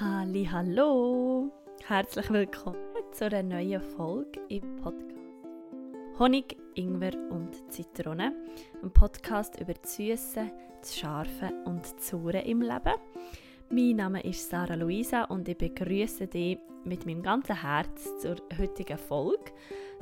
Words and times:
Halli, 0.00 0.48
hallo! 0.50 1.52
Herzlich 1.86 2.30
willkommen 2.30 2.78
zu 3.12 3.26
einer 3.26 3.42
neuen 3.42 3.82
Folge 3.82 4.40
im 4.48 4.76
Podcast 4.76 5.12
Honig, 6.18 6.56
Ingwer 6.74 7.12
und 7.30 7.70
Zitrone. 7.70 8.32
Ein 8.82 8.90
Podcast 8.90 9.60
über 9.60 9.74
das 9.74 9.96
Süße, 9.96 10.50
das 10.80 10.96
Scharfe 10.96 11.52
und 11.66 11.82
das 11.82 12.10
im 12.10 12.62
Leben. 12.62 12.94
Mein 13.68 13.96
Name 13.96 14.22
ist 14.22 14.48
Sarah 14.48 14.76
Luisa 14.76 15.24
und 15.24 15.46
ich 15.46 15.58
begrüße 15.58 16.26
dich 16.26 16.58
mit 16.84 17.04
meinem 17.04 17.22
ganzen 17.22 17.60
Herz 17.60 18.18
zur 18.18 18.36
heutigen 18.58 18.96
Folge. 18.96 19.52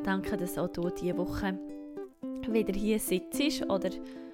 Danke, 0.05 0.37
dass 0.37 0.57
auch 0.57 0.69
du 0.69 0.89
diese 0.91 1.19
Woche 1.19 1.59
wieder 2.49 2.73
hier 2.73 3.01
sitzt 3.01 3.69
oder 3.69 3.91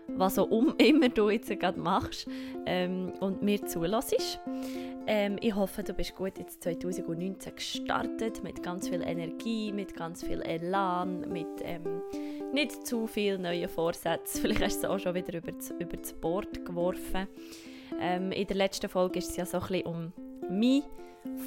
was 0.08 0.38
auch 0.38 0.48
immer 0.78 1.08
du 1.08 1.30
jetzt 1.30 1.48
gerade 1.58 1.78
machst 1.78 2.26
ähm, 2.66 3.12
und 3.20 3.42
mir 3.42 3.64
zulässt. 3.66 4.40
Ähm, 5.08 5.36
ich 5.40 5.54
hoffe, 5.54 5.84
du 5.84 5.94
bist 5.94 6.16
gut 6.16 6.36
ins 6.38 6.58
2019 6.58 7.54
gestartet, 7.54 8.42
mit 8.42 8.62
ganz 8.62 8.88
viel 8.88 9.02
Energie, 9.02 9.72
mit 9.72 9.94
ganz 9.94 10.24
viel 10.24 10.42
Elan, 10.42 11.20
mit 11.32 11.46
ähm, 11.62 12.02
nicht 12.52 12.86
zu 12.86 13.06
viel 13.06 13.38
neuen 13.38 13.68
Vorsätzen. 13.68 14.40
Vielleicht 14.42 14.62
hast 14.62 14.82
du 14.82 14.88
es 14.88 14.92
auch 14.92 14.98
schon 14.98 15.14
wieder 15.14 15.34
über 15.34 15.52
das, 15.52 15.70
über 15.70 15.96
das 15.96 16.12
Board 16.12 16.64
geworfen. 16.64 17.28
Ähm, 18.00 18.32
in 18.32 18.46
der 18.48 18.56
letzten 18.56 18.88
Folge 18.88 19.20
ist 19.20 19.30
es 19.30 19.36
ja 19.36 19.46
so 19.46 19.58
ein 19.58 19.66
bisschen 19.68 19.86
um 19.86 20.12
meinen 20.48 20.82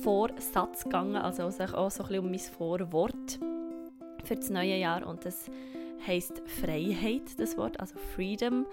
Vorsatz 0.03 0.83
gegangen, 0.83 1.17
also 1.17 1.43
auch 1.43 1.51
so 1.51 1.63
ein 1.63 1.89
bisschen 1.91 2.19
um 2.19 2.29
mein 2.29 2.39
Vorwort 2.39 3.39
für 4.23 4.35
das 4.35 4.49
neue 4.49 4.77
Jahr 4.77 5.05
und 5.05 5.25
das 5.25 5.49
heißt 6.05 6.41
Freiheit, 6.45 7.37
das 7.37 7.57
Wort, 7.57 7.79
also 7.79 7.95
Freedom. 8.15 8.65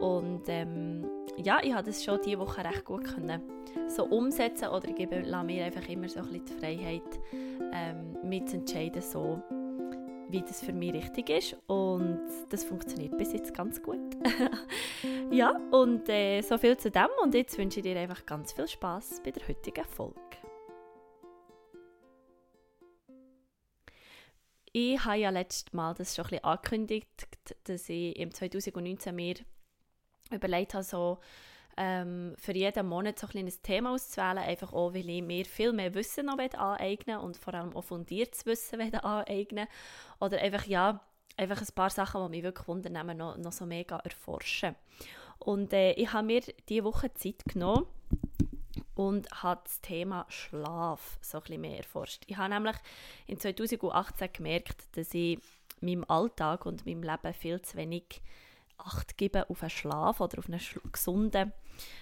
Und 0.00 0.42
ähm, 0.48 1.04
ja, 1.36 1.60
ich 1.62 1.72
habe 1.72 1.84
das 1.84 2.04
schon 2.04 2.20
diese 2.24 2.38
Woche 2.38 2.64
recht 2.64 2.84
gut 2.84 3.04
können 3.04 3.42
so 3.88 4.04
umsetzen 4.04 4.68
oder 4.68 4.88
ich 4.88 4.94
gebe, 4.94 5.22
mir 5.22 5.64
einfach 5.64 5.88
immer 5.88 6.08
so 6.08 6.20
ein 6.20 6.26
bisschen 6.26 6.44
die 6.46 6.52
Freiheit, 6.52 7.20
ähm, 7.72 8.16
mitzuentscheiden, 8.22 9.02
so 9.02 9.42
wie 10.28 10.40
das 10.40 10.64
für 10.64 10.72
mich 10.72 10.94
richtig 10.94 11.30
ist 11.30 11.56
und 11.66 12.20
das 12.48 12.64
funktioniert 12.64 13.16
bis 13.16 13.32
jetzt 13.32 13.54
ganz 13.54 13.80
gut. 13.82 14.00
ja, 15.30 15.56
und 15.70 16.08
äh, 16.08 16.40
so 16.40 16.58
viel 16.58 16.76
zu 16.76 16.90
dem 16.90 17.08
und 17.22 17.34
jetzt 17.34 17.56
wünsche 17.58 17.80
ich 17.80 17.84
dir 17.84 17.98
einfach 17.98 18.24
ganz 18.26 18.52
viel 18.52 18.66
Spaß 18.66 19.20
bei 19.24 19.30
der 19.30 19.46
heutigen 19.46 19.84
Folge. 19.84 20.43
Ich 24.76 25.04
habe 25.04 25.18
ja 25.18 25.30
letztes 25.30 25.72
Mal 25.72 25.94
das 25.94 26.16
schon 26.16 26.24
ein 26.24 26.30
bisschen 26.30 26.44
angekündigt, 26.44 27.28
dass 27.62 27.88
ich 27.88 28.18
im 28.18 28.34
2019 28.34 29.14
mir 29.14 29.36
überlegt 30.32 30.74
habe, 30.74 30.82
so 30.82 31.18
ähm, 31.76 32.34
für 32.36 32.50
jeden 32.56 32.88
Monat 32.88 33.16
so 33.16 33.28
ein 33.28 33.30
kleines 33.30 33.62
Thema 33.62 33.92
auszuwählen, 33.92 34.38
einfach 34.38 34.72
auch, 34.72 34.92
weil 34.92 35.08
ich 35.08 35.22
mir 35.22 35.44
viel 35.44 35.72
mehr 35.72 35.94
Wissen 35.94 36.26
noch 36.26 36.38
aneignen 36.38 37.18
und 37.18 37.36
vor 37.36 37.54
allem 37.54 37.76
auch 37.76 37.84
fundiertes 37.84 38.46
Wissen 38.46 38.80
aneignen 38.80 39.68
oder 40.18 40.38
einfach, 40.40 40.66
ja, 40.66 41.00
einfach 41.36 41.60
ein 41.60 41.74
paar 41.76 41.90
Sachen, 41.90 42.24
die 42.24 42.30
mich 42.30 42.42
wirklich 42.42 42.66
wundern, 42.66 43.16
noch, 43.16 43.36
noch 43.36 43.52
so 43.52 43.66
mega 43.66 43.98
erforschen. 43.98 44.74
Und 45.38 45.72
äh, 45.72 45.92
ich 45.92 46.12
habe 46.12 46.26
mir 46.26 46.40
diese 46.68 46.82
Woche 46.82 47.14
Zeit 47.14 47.44
genommen 47.44 47.86
und 48.94 49.30
habe 49.42 49.60
das 49.64 49.80
Thema 49.80 50.26
Schlaf 50.28 51.18
so 51.20 51.42
ein 51.48 51.60
mehr 51.60 51.78
erforscht. 51.78 52.22
Ich 52.26 52.36
habe 52.36 52.52
nämlich 52.52 52.76
in 53.26 53.38
2018 53.38 54.32
gemerkt, 54.32 54.96
dass 54.96 55.12
ich 55.14 55.38
meinem 55.80 56.04
Alltag 56.08 56.66
und 56.66 56.86
meinem 56.86 57.02
Leben 57.02 57.34
viel 57.34 57.60
zu 57.62 57.76
wenig 57.76 58.22
Acht 58.76 59.16
geben 59.16 59.44
auf 59.48 59.62
einen 59.62 59.70
Schlaf 59.70 60.20
oder 60.20 60.38
auf 60.38 60.48
einen 60.48 60.60
gesunden 60.90 61.52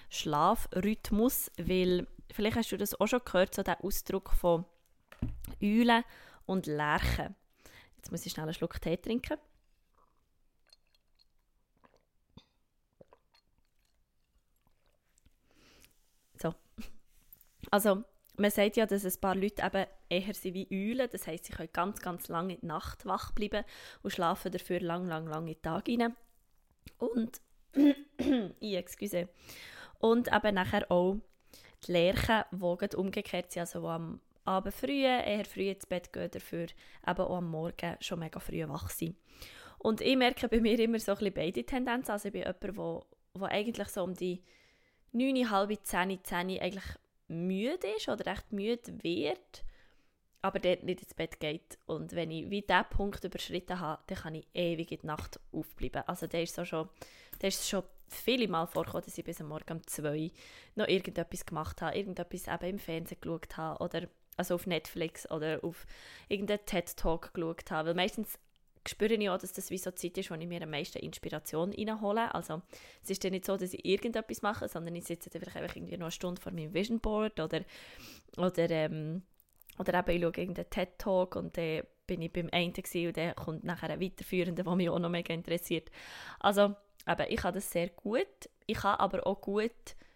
Schlafrhythmus, 0.09 1.51
weil 1.57 2.07
vielleicht 2.31 2.57
hast 2.57 2.71
du 2.71 2.77
das 2.77 2.99
auch 2.99 3.07
schon 3.07 3.21
gehört, 3.23 3.53
so 3.53 3.61
der 3.61 3.83
Ausdruck 3.83 4.31
von 4.31 4.65
Eulen 5.61 6.03
und 6.45 6.65
Lerchen. 6.65 7.35
Jetzt 7.97 8.11
muss 8.11 8.25
ich 8.25 8.33
schnell 8.33 8.45
einen 8.45 8.53
Schluck 8.53 8.81
Tee 8.81 8.97
trinken. 8.97 9.37
So. 16.41 16.53
Also, 17.71 18.03
man 18.37 18.51
sagt 18.51 18.77
ja, 18.77 18.85
dass 18.85 19.05
ein 19.05 19.21
paar 19.21 19.35
Leute 19.35 19.63
eben 19.63 19.85
eher 20.09 20.33
sind 20.33 20.53
wie 20.53 20.67
Eulen, 20.71 21.09
das 21.11 21.27
heisst, 21.27 21.45
sie 21.45 21.53
können 21.53 21.69
ganz, 21.71 22.01
ganz 22.01 22.27
lange 22.27 22.55
in 22.55 22.61
die 22.61 22.65
Nacht 22.65 23.05
wach 23.05 23.31
bleiben 23.31 23.63
und 24.01 24.11
schlafen 24.11 24.51
dafür 24.51 24.79
lang, 24.79 25.07
lang, 25.07 25.27
lang 25.27 25.47
in 25.47 25.53
den 25.53 25.61
Tag 25.61 25.85
hinein. 25.85 26.15
Und, 26.97 27.41
ich 28.59 28.75
excuse. 28.75 29.29
Und 29.99 30.33
eben 30.33 30.55
nachher 30.55 30.89
auch 30.91 31.17
die 31.87 31.91
Lerchen, 31.91 32.43
die 32.51 32.95
umgekehrt 32.95 33.51
sind, 33.51 33.61
also 33.61 33.81
die 33.81 33.87
am 33.87 34.21
Abend 34.45 34.73
früh, 34.73 35.05
eher 35.05 35.45
früh 35.45 35.69
ins 35.69 35.85
Bett 35.85 36.11
gehen, 36.11 36.29
dafür 36.31 36.67
eben 37.07 37.21
auch 37.21 37.37
am 37.37 37.49
Morgen 37.49 37.95
schon 38.01 38.19
mega 38.19 38.39
früh 38.39 38.67
wach 38.67 38.89
sind. 38.89 39.15
Und 39.77 40.01
ich 40.01 40.15
merke 40.15 40.47
bei 40.47 40.59
mir 40.59 40.79
immer 40.79 40.99
so 40.99 41.11
ein 41.11 41.17
bisschen 41.17 41.33
beide 41.33 41.65
Tendenzen. 41.65 42.11
Also 42.11 42.29
ich 42.29 42.33
bin 42.33 42.41
jemand, 42.41 42.63
der, 42.63 43.03
der 43.39 43.51
eigentlich 43.51 43.87
so 43.89 44.03
um 44.03 44.13
die 44.13 44.41
9, 45.11 45.49
halb 45.51 45.77
10, 45.85 46.23
10 46.23 46.59
eigentlich 46.59 46.85
müde 47.27 47.87
ist 47.97 48.09
oder 48.09 48.25
recht 48.25 48.51
müde 48.51 49.03
wird 49.03 49.63
aber 50.43 50.59
dort 50.59 50.83
nicht 50.83 51.01
ins 51.01 51.13
Bett 51.13 51.39
geht. 51.39 51.79
Und 51.85 52.13
wenn 52.13 52.29
ich 52.29 52.49
wie 52.49 52.61
diesen 52.61 52.85
Punkt 52.89 53.23
überschritten 53.23 53.79
habe, 53.79 54.03
dann 54.07 54.17
kann 54.17 54.35
ich 54.35 54.45
ewig 54.53 54.91
in 54.91 54.99
die 54.99 55.07
Nacht 55.07 55.39
aufbleiben. 55.53 56.03
Also 56.05 56.27
der 56.27 56.43
ist 56.43 56.53
so 56.53 56.65
schon, 56.65 56.89
der 57.41 57.47
ist 57.47 57.67
schon 57.67 57.83
viele 58.09 58.49
Mal 58.49 58.67
vorgekommen, 58.67 59.05
dass 59.05 59.17
ich 59.17 59.23
bis 59.23 59.39
am 59.39 59.47
Morgen 59.47 59.77
um 59.77 59.87
zwei 59.87 60.31
noch 60.75 60.87
irgendetwas 60.87 61.45
gemacht 61.45 61.81
habe, 61.81 61.97
irgendetwas 61.97 62.47
eben 62.47 62.71
im 62.71 62.79
Fernsehen 62.79 63.21
geschaut 63.21 63.55
habe 63.55 63.81
oder 63.81 64.07
also 64.35 64.55
auf 64.55 64.67
Netflix 64.67 65.31
oder 65.31 65.63
auf 65.63 65.85
irgendeinen 66.27 66.65
TED-Talk 66.65 67.33
geschaut 67.33 67.71
habe. 67.71 67.89
Weil 67.89 67.95
meistens 67.95 68.37
spüre 68.87 69.13
ich 69.13 69.29
auch, 69.29 69.37
dass 69.37 69.53
das 69.53 69.69
wie 69.69 69.77
so 69.77 69.91
Zeit 69.91 70.17
ist, 70.17 70.31
wo 70.31 70.35
ich 70.35 70.47
mir 70.47 70.61
am 70.61 70.69
meisten 70.69 70.99
Inspiration 70.99 71.73
reinhole. 71.73 72.33
Also 72.33 72.61
es 73.03 73.09
ist 73.09 73.23
dann 73.23 73.31
nicht 73.31 73.45
so, 73.45 73.57
dass 73.57 73.73
ich 73.73 73.85
irgendetwas 73.85 74.41
mache, 74.41 74.67
sondern 74.67 74.95
ich 74.95 75.05
sitze 75.05 75.29
vielleicht 75.29 75.55
einfach 75.55 75.75
irgendwie 75.75 75.97
noch 75.97 76.05
eine 76.05 76.11
Stunde 76.11 76.41
vor 76.41 76.51
meinem 76.51 76.73
Vision 76.73 76.99
Board 76.99 77.39
oder, 77.39 77.61
oder 78.37 78.69
ähm, 78.69 79.23
oder 79.79 79.99
eben, 79.99 80.11
ich 80.11 80.21
schaue 80.21 80.33
irgendeinen 80.37 80.69
TED-Talk 80.69 81.35
und 81.35 81.57
dann 81.57 81.83
bin 82.05 82.21
ich 82.21 82.31
beim 82.31 82.49
einen 82.51 82.73
und 82.73 83.17
dann 83.17 83.35
kommt 83.35 83.63
nachher 83.63 83.89
ein 83.89 84.01
weiterführender, 84.01 84.63
der 84.63 84.75
mich 84.75 84.89
auch 84.89 84.99
noch 84.99 85.09
mega 85.09 85.33
interessiert. 85.33 85.89
Also, 86.39 86.75
eben, 87.07 87.25
ich 87.29 87.37
kann 87.37 87.53
das 87.53 87.71
sehr 87.71 87.89
gut. 87.89 88.27
Ich 88.67 88.77
kann 88.77 88.99
aber 88.99 89.25
auch 89.25 89.41
gut 89.41 89.71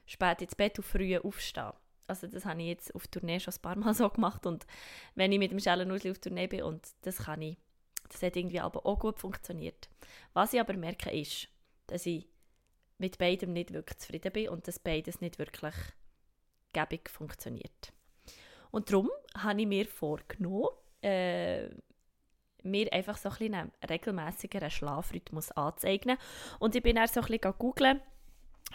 spät 0.05 0.41
ins 0.41 0.55
Bett 0.55 0.77
und 0.77 0.85
früh 0.85 1.17
aufstehen. 1.17 1.73
Also 2.07 2.27
das 2.27 2.45
habe 2.45 2.61
ich 2.61 2.67
jetzt 2.69 2.95
auf 2.95 3.07
Tournee 3.07 3.39
schon 3.39 3.53
ein 3.53 3.61
paar 3.61 3.75
Mal 3.75 3.93
so 3.93 4.09
gemacht 4.09 4.45
und 4.45 4.65
wenn 5.15 5.31
ich 5.31 5.39
mit 5.39 5.51
dem 5.51 5.59
Schellenusli 5.59 6.09
auf 6.11 6.19
Tournee 6.19 6.47
bin 6.47 6.63
und 6.63 6.87
das 7.01 7.17
kann 7.17 7.41
ich, 7.41 7.57
das 8.09 8.21
hat 8.21 8.35
irgendwie 8.35 8.59
aber 8.59 8.85
auch 8.85 8.99
gut 8.99 9.19
funktioniert. 9.19 9.89
Was 10.33 10.53
ich 10.53 10.59
aber 10.59 10.73
merke 10.73 11.11
ist, 11.11 11.47
dass 11.87 12.05
ich 12.05 12.27
mit 12.97 13.17
beidem 13.17 13.53
nicht 13.53 13.73
wirklich 13.73 13.99
zufrieden 13.99 14.31
bin 14.31 14.49
und 14.49 14.67
dass 14.67 14.79
beides 14.79 15.21
nicht 15.21 15.39
wirklich 15.39 15.75
gäbig 16.73 17.09
funktioniert. 17.09 17.93
Und 18.71 18.91
darum 18.91 19.09
habe 19.35 19.61
ich 19.61 19.67
mir 19.67 19.85
vorgenommen, 19.85 20.69
äh, 21.01 21.69
mir 22.63 22.91
einfach 22.91 23.17
so 23.17 23.29
ein 23.29 23.35
bisschen 23.35 23.55
einen 23.55 23.71
regelmäßigeren 23.87 24.69
Schlafrhythmus 24.69 25.51
anzueignen. 25.51 26.17
Und 26.59 26.75
ich 26.75 26.83
bin 26.83 26.95
dann 26.95 27.07
so 27.07 27.21
ein 27.21 27.27
bisschen 27.27 27.53
googeln, 27.57 28.01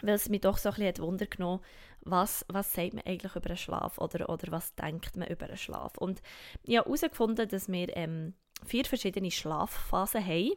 weil 0.01 0.15
es 0.15 0.29
mich 0.29 0.41
doch 0.41 0.57
so 0.57 0.69
ein 0.69 0.75
bisschen 0.75 0.99
Wunder 0.99 1.27
genommen 1.27 1.61
was, 2.05 2.45
was 2.49 2.73
sagt 2.73 2.93
man 2.93 3.05
eigentlich 3.05 3.35
über 3.35 3.49
den 3.49 3.57
Schlaf 3.57 3.97
oder, 3.97 4.29
oder 4.29 4.51
was 4.51 4.75
denkt 4.75 5.15
man 5.15 5.27
über 5.29 5.47
den 5.47 5.57
Schlaf. 5.57 5.97
Und 5.97 6.21
ich 6.63 6.77
habe 6.77 6.89
herausgefunden, 6.89 7.47
dass 7.47 7.71
wir 7.71 7.95
ähm, 7.95 8.33
vier 8.65 8.85
verschiedene 8.85 9.31
Schlafphasen 9.31 10.25
haben, 10.25 10.53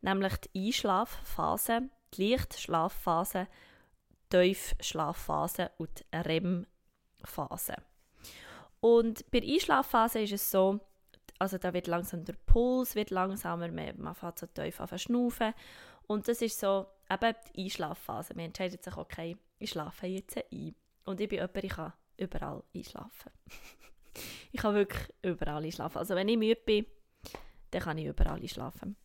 nämlich 0.00 0.36
die 0.38 0.66
Einschlafphase, 0.66 1.90
die 2.14 2.30
Lichtschlafphase, 2.30 3.46
die 4.32 4.54
Tiefschlafphase 4.54 5.70
und 5.78 5.90
die 6.00 6.16
REM-Phase. 6.16 7.74
Und 8.80 9.30
bei 9.30 9.40
der 9.40 9.54
Einschlafphase 9.54 10.20
ist 10.20 10.32
es 10.32 10.50
so, 10.50 10.80
also 11.38 11.58
da 11.58 11.72
wird 11.72 11.86
langsam 11.86 12.24
der 12.24 12.34
Puls 12.46 12.94
wird 12.94 13.10
langsamer, 13.10 13.70
man, 13.70 14.00
man 14.00 14.14
fängt 14.14 14.38
so 14.38 14.46
tief 14.46 14.80
an 14.80 14.98
schnaufen 14.98 15.54
und 16.06 16.28
das 16.28 16.42
ist 16.42 16.58
so 16.58 16.86
eben 17.10 17.34
die 17.54 17.64
Einschlafphase. 17.64 18.34
Man 18.34 18.46
entscheidet 18.46 18.82
sich, 18.82 18.96
okay, 18.96 19.36
ich 19.58 19.70
schlafe 19.70 20.06
jetzt 20.06 20.36
ein. 20.52 20.74
Und 21.04 21.20
ich 21.20 21.28
bin 21.28 21.38
jemand, 21.38 21.64
ich 21.64 21.70
kann 21.70 21.92
überall 22.16 22.62
einschlafen. 22.74 23.32
ich 24.52 24.60
kann 24.60 24.74
wirklich 24.74 25.08
überall 25.22 25.64
einschlafen. 25.64 25.98
Also 25.98 26.14
wenn 26.14 26.28
ich 26.28 26.36
müde 26.36 26.60
bin, 26.64 26.86
dann 27.72 27.82
kann 27.82 27.98
ich 27.98 28.06
überall 28.06 28.40
einschlafen. 28.40 28.96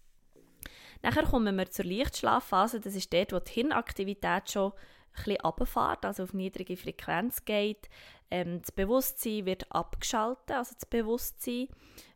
Nachher 1.01 1.23
kommen 1.23 1.55
wir 1.57 1.69
zur 1.69 1.85
Lichtschlafphase. 1.85 2.79
Das 2.79 2.95
ist 2.95 3.11
dort, 3.13 3.33
wo 3.33 3.39
die 3.39 3.51
Hirnaktivität 3.51 4.49
schon 4.51 4.71
ein 4.71 5.37
bisschen 5.57 5.77
also 6.01 6.23
auf 6.23 6.33
niedrige 6.33 6.77
Frequenz 6.77 7.43
geht. 7.45 7.89
Ähm, 8.29 8.61
das 8.61 8.71
Bewusstsein 8.71 9.45
wird 9.45 9.71
abgeschaltet, 9.71 10.51
also 10.51 10.73
das 10.73 10.85
Bewusstsein. 10.85 11.67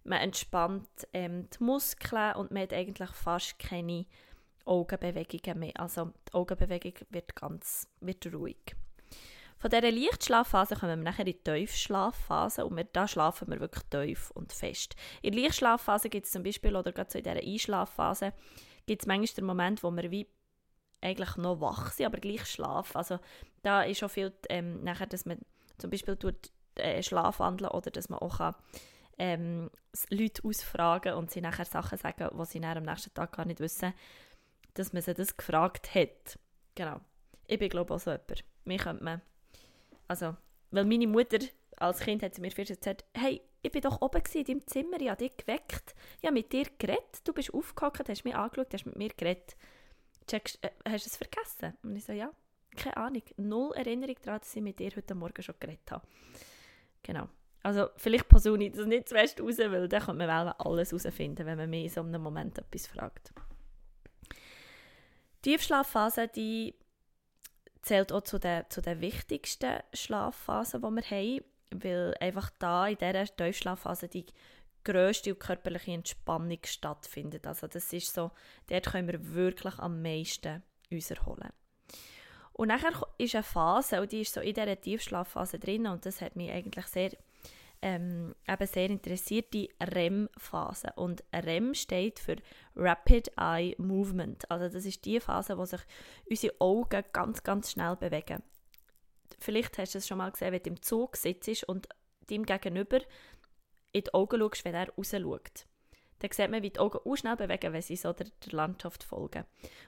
Man 0.03 0.19
entspannt 0.19 0.89
ähm, 1.13 1.47
die 1.49 1.63
Muskeln 1.63 2.35
und 2.35 2.51
man 2.51 2.63
hat 2.63 2.73
eigentlich 2.73 3.09
fast 3.11 3.59
keine 3.59 4.05
Augenbewegungen 4.65 5.59
mehr. 5.59 5.73
Also 5.75 6.11
die 6.27 6.33
Augenbewegung 6.33 6.93
wird 7.09 7.35
ganz 7.35 7.87
wird 8.01 8.31
ruhig. 8.33 8.75
Von 9.61 9.69
dieser 9.69 9.91
Lichtschlafphase 9.91 10.75
kommen 10.75 10.99
wir 10.99 11.11
nachher 11.11 11.27
in 11.27 11.33
die 11.33 11.43
Tiefschlafphase 11.43 12.65
und 12.65 12.75
wir, 12.75 12.83
da 12.85 13.07
schlafen 13.07 13.47
wir 13.47 13.59
wirklich 13.59 13.83
tief 13.91 14.31
und 14.31 14.51
fest. 14.51 14.95
In 15.21 15.33
der 15.33 15.41
Lichtschlafphase 15.43 16.09
gibt 16.09 16.25
es 16.25 16.31
zum 16.31 16.41
Beispiel, 16.41 16.75
oder 16.75 16.91
gerade 16.91 17.11
so 17.11 17.19
in 17.19 17.23
dieser 17.23 17.37
Einschlafphase, 17.37 18.33
gibt 18.87 19.03
es 19.03 19.07
manchmal 19.07 19.35
den 19.35 19.45
Moment, 19.45 19.83
wo 19.83 19.91
wir 19.91 20.09
wie 20.09 20.27
eigentlich 20.99 21.37
noch 21.37 21.61
wach 21.61 21.91
sind, 21.91 22.07
aber 22.07 22.17
gleich 22.17 22.43
schlafen. 22.47 22.97
Also 22.97 23.19
da 23.61 23.83
ist 23.83 24.03
auch 24.03 24.09
viel 24.09 24.33
ähm, 24.49 24.83
nachher, 24.83 25.05
dass 25.05 25.27
man 25.27 25.37
zum 25.77 25.91
Beispiel 25.91 26.17
tut, 26.17 26.51
äh, 26.75 27.03
schlafwandeln 27.03 27.69
oder 27.69 27.91
dass 27.91 28.09
man 28.09 28.17
auch 28.17 28.39
kann, 28.39 28.55
ähm, 29.19 29.69
Leute 30.09 30.43
ausfragen 30.43 31.13
und 31.13 31.29
sie 31.29 31.41
nachher 31.41 31.65
Sachen 31.65 31.99
sagen, 31.99 32.29
die 32.35 32.45
sie 32.45 32.63
am 32.63 32.83
nächsten 32.83 33.13
Tag 33.13 33.33
gar 33.33 33.45
nicht 33.45 33.59
wissen, 33.59 33.93
dass 34.73 34.91
man 34.91 35.03
sie 35.03 35.13
das 35.13 35.37
gefragt 35.37 35.93
hat. 35.93 36.39
Genau. 36.73 36.99
Ich 37.45 37.59
bin 37.59 37.69
glaube 37.69 37.93
auch 37.93 37.99
so 37.99 38.09
jemand. 38.09 38.43
Mir 38.65 38.77
könnte 38.77 39.03
man 39.03 39.21
also, 40.11 40.35
weil 40.71 40.83
meine 40.83 41.07
Mutter 41.07 41.39
als 41.77 42.01
Kind 42.01 42.21
hat 42.21 42.35
sie 42.35 42.41
mir 42.41 42.51
first 42.51 42.67
gesagt, 42.67 43.05
hey, 43.15 43.41
ich 43.61 43.71
bin 43.71 43.81
doch 43.81 44.01
oben 44.01 44.21
in 44.33 44.43
deinem 44.43 44.67
Zimmer, 44.67 44.99
ich 44.99 45.09
habe 45.09 45.23
dich 45.23 45.37
geweckt, 45.37 45.95
ich 46.19 46.29
mit 46.31 46.51
dir 46.51 46.65
geredet, 46.77 47.21
du 47.23 47.31
bist 47.31 47.53
aufgehockt, 47.53 48.09
hast 48.09 48.25
mich 48.25 48.35
angeschaut, 48.35 48.73
hast 48.73 48.85
mit 48.85 48.97
mir 48.97 49.09
geredet. 49.15 49.55
Checkst, 50.27 50.61
äh, 50.63 50.71
hast 50.85 51.05
du 51.05 51.09
es 51.09 51.15
vergessen? 51.15 51.77
Und 51.81 51.95
ich 51.95 52.03
so, 52.03 52.11
ja, 52.11 52.29
keine 52.75 52.97
Ahnung, 52.97 53.23
null 53.37 53.71
Erinnerung 53.73 54.17
daran, 54.21 54.41
dass 54.41 54.53
ich 54.53 54.61
mit 54.61 54.79
dir 54.79 54.91
heute 54.93 55.15
Morgen 55.15 55.41
schon 55.41 55.55
geredet 55.57 55.89
habe. 55.89 56.05
Genau. 57.03 57.29
Also 57.63 57.87
vielleicht 57.95 58.27
persönlich 58.27 58.71
ich 58.71 58.75
das 58.75 58.87
nicht 58.87 59.07
zuerst 59.07 59.39
raus, 59.39 59.59
weil 59.59 59.87
dann 59.87 60.01
kann 60.01 60.17
man 60.17 60.27
wel 60.27 60.53
alles 60.57 60.91
herausfinden, 60.91 61.45
wenn 61.45 61.57
man 61.57 61.69
mich 61.69 61.85
in 61.85 61.89
so 61.89 62.01
einem 62.01 62.21
Moment 62.21 62.57
etwas 62.57 62.85
fragt. 62.87 63.31
Die 65.45 65.51
Tiefschlafphase, 65.51 66.27
die 66.27 66.75
zählt 67.81 68.11
auch 68.11 68.21
zu 68.21 68.39
den, 68.39 68.63
zu 68.69 68.81
den 68.81 69.01
wichtigsten 69.01 69.79
Schlafphasen, 69.93 70.81
die 70.81 70.87
wir 70.87 71.03
haben, 71.03 71.45
weil 71.71 72.15
einfach 72.19 72.49
da 72.59 72.87
in 72.87 72.97
dieser 72.97 73.25
Tiefschlafphase 73.25 74.07
die 74.07 74.25
grösste 74.83 75.33
und 75.33 75.39
körperliche 75.39 75.91
Entspannung 75.91 76.59
stattfindet. 76.63 77.47
Also 77.47 77.67
das 77.67 77.91
ist 77.93 78.13
so, 78.13 78.31
dort 78.67 78.85
können 78.87 79.07
wir 79.07 79.33
wirklich 79.33 79.77
am 79.79 80.01
meisten 80.01 80.63
uns 80.91 81.11
erholen. 81.11 81.49
Und 82.53 82.67
nachher 82.67 83.07
ist 83.17 83.35
eine 83.35 83.43
Phase, 83.43 84.01
und 84.01 84.11
die 84.11 84.21
ist 84.21 84.33
so 84.33 84.41
in 84.41 84.53
dieser 84.53 84.79
Tiefschlafphase 84.79 85.57
drin 85.57 85.87
und 85.87 86.05
das 86.05 86.21
hat 86.21 86.35
mich 86.35 86.51
eigentlich 86.51 86.85
sehr 86.87 87.11
ähm, 87.81 88.35
eben 88.47 88.67
sehr 88.67 88.89
interessiert, 88.89 89.53
die 89.53 89.69
REM-Phase. 89.81 90.93
Und 90.95 91.23
REM 91.33 91.73
steht 91.73 92.19
für 92.19 92.35
Rapid 92.75 93.31
Eye 93.37 93.75
Movement. 93.77 94.49
Also 94.51 94.69
das 94.69 94.85
ist 94.85 95.03
die 95.05 95.19
Phase, 95.19 95.57
wo 95.57 95.65
sich 95.65 95.81
unsere 96.29 96.53
Augen 96.59 97.03
ganz, 97.11 97.43
ganz 97.43 97.71
schnell 97.71 97.95
bewegen. 97.95 98.43
Vielleicht 99.39 99.77
hast 99.77 99.95
du 99.95 99.97
es 99.97 100.07
schon 100.07 100.19
mal 100.19 100.31
gesehen, 100.31 100.51
wenn 100.51 100.61
du 100.61 100.69
im 100.69 100.81
Zug 100.81 101.17
sitzt 101.17 101.63
und 101.63 101.89
dem 102.29 102.45
Gegenüber 102.45 102.99
in 103.91 104.03
die 104.03 104.13
Augen 104.13 104.39
schaust, 104.39 104.65
wenn 104.65 104.75
er 104.75 104.89
raus 104.89 105.11
schaut. 105.11 105.65
Dann 106.19 106.31
sieht 106.31 106.51
man, 106.51 106.61
wie 106.61 106.69
die 106.69 106.79
Augen 106.79 106.99
auch 107.03 107.15
schnell 107.15 107.35
bewegen, 107.35 107.73
wenn 107.73 107.81
sie 107.81 107.95
so 107.95 108.13
der, 108.13 108.27
der 108.45 108.53
Landschaft 108.53 109.03
folgen. 109.03 109.43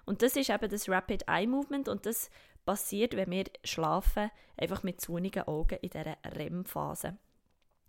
Und 0.06 0.24
das 0.24 0.36
ist 0.36 0.50
eben 0.50 0.70
das 0.70 0.90
Rapid 0.90 1.28
Eye 1.28 1.46
Movement 1.46 1.88
und 1.88 2.08
das 2.08 2.32
passiert, 2.66 3.16
wenn 3.16 3.30
wir 3.30 3.46
schlafen, 3.64 4.32
einfach 4.58 4.82
mit 4.82 5.00
zunigen 5.00 5.44
Augen 5.44 5.78
in 5.82 5.90
dieser 5.90 6.18
REM-Phase. 6.26 7.18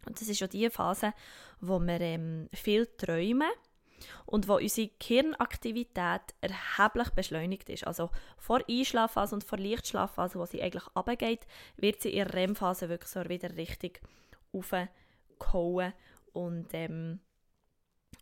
Und 0.06 0.20
das 0.20 0.28
ist 0.28 0.42
auch 0.42 0.48
die 0.48 0.70
Phase, 0.70 1.12
wo 1.60 1.78
wir 1.78 2.00
ähm, 2.00 2.48
viel 2.52 2.86
träumen 2.86 3.50
und 4.26 4.48
wo 4.48 4.56
unsere 4.56 4.90
Hirnaktivität 5.02 6.34
erheblich 6.40 7.10
beschleunigt 7.10 7.68
ist. 7.68 7.86
Also 7.86 8.10
vor 8.38 8.60
Einschlafphase 8.68 9.34
und 9.34 9.44
vor 9.44 9.58
Lichtschlafphase, 9.58 10.38
wo 10.38 10.46
sie 10.46 10.62
eigentlich 10.62 10.86
abgeht, 10.94 11.46
wird 11.76 12.00
sie 12.00 12.10
in 12.10 12.26
der 12.26 12.34
REM-Phase 12.34 12.88
wirklich 12.88 13.10
so 13.10 13.28
wieder 13.28 13.56
richtig 13.56 14.00
aufgehauen 14.52 15.92
und 16.32 16.68
ähm, 16.72 17.20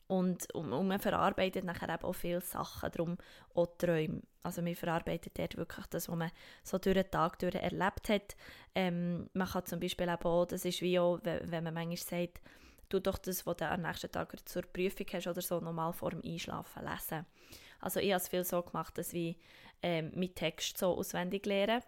und, 0.06 0.52
und, 0.54 0.72
und 0.72 0.88
man 0.88 0.98
verarbeitet 0.98 1.64
nachher 1.64 1.88
eben 1.88 2.04
auch 2.04 2.12
viele 2.12 2.40
Sachen, 2.40 2.90
darum 2.92 3.18
auch 3.54 3.68
Träume. 3.78 4.22
Also 4.42 4.60
man 4.60 4.74
verarbeitet 4.74 5.38
dort 5.38 5.56
wirklich 5.56 5.86
das, 5.86 6.08
was 6.08 6.16
man 6.16 6.30
so 6.62 6.78
durch 6.78 6.94
den 6.94 7.10
Tag 7.10 7.38
durch 7.38 7.54
erlebt 7.54 8.08
hat. 8.08 8.36
Ähm, 8.74 9.30
man 9.32 9.48
kann 9.48 9.64
zum 9.64 9.80
Beispiel 9.80 10.08
auch, 10.08 10.46
das 10.46 10.64
ist 10.64 10.82
wie 10.82 10.98
auch, 10.98 11.20
wenn 11.22 11.64
man 11.64 11.74
manchmal 11.74 11.96
sagt, 11.96 12.40
du 12.88 13.00
doch 13.00 13.18
das, 13.18 13.46
was 13.46 13.56
du 13.56 13.68
am 13.68 13.82
nächsten 13.82 14.10
Tag 14.10 14.36
zur 14.48 14.62
Prüfung 14.62 15.06
hast 15.12 15.26
oder 15.26 15.40
so, 15.40 15.60
nochmal 15.60 15.92
vor 15.92 16.10
dem 16.10 16.22
Einschlafen 16.24 16.84
lesen. 16.84 17.26
Also 17.80 18.00
ich 18.00 18.12
habe 18.12 18.20
es 18.20 18.28
viel 18.28 18.44
so 18.44 18.62
gemacht, 18.62 18.96
dass 18.98 19.12
ich 19.12 19.36
ähm, 19.82 20.12
mit 20.14 20.36
Text 20.36 20.78
so 20.78 20.96
auswendig 20.96 21.46
lehre. 21.46 21.80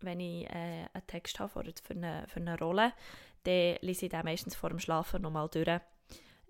Wenn 0.00 0.20
ich 0.20 0.46
äh, 0.46 0.86
einen 0.92 1.06
Text 1.06 1.40
habe 1.40 1.50
für, 1.50 1.72
für, 1.82 1.94
eine, 1.94 2.24
für 2.28 2.40
eine 2.40 2.58
Rolle, 2.58 2.92
dann 3.44 3.76
lese 3.80 4.06
ich 4.06 4.10
den 4.10 4.24
meistens 4.24 4.54
vor 4.54 4.70
dem 4.70 4.78
Schlafen 4.78 5.22
nochmal 5.22 5.48
durch. 5.48 5.80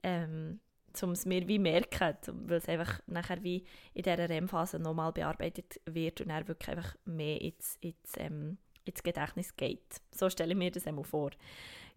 Ähm, 0.03 0.61
um 1.02 1.11
es 1.11 1.26
mir 1.26 1.46
wie 1.49 1.58
merken, 1.58 2.17
weil 2.26 2.58
es 2.58 2.69
einfach 2.69 3.00
nachher 3.06 3.43
wie 3.43 3.64
in 3.94 4.02
dieser 4.02 4.29
REM-Phase 4.29 4.79
nochmal 4.79 5.12
bearbeitet 5.12 5.81
wird 5.87 6.20
und 6.20 6.31
er 6.31 6.46
wirklich 6.49 6.69
einfach 6.76 6.96
mehr 7.05 7.40
ins, 7.40 7.76
ins, 7.81 8.12
ähm, 8.17 8.58
ins 8.85 9.02
Gedächtnis 9.02 9.56
geht. 9.56 10.00
So 10.11 10.29
stelle 10.31 10.52
ich 10.52 10.58
mir 10.58 10.70
das 10.70 10.87
einmal 10.87 11.05
vor. 11.05 11.31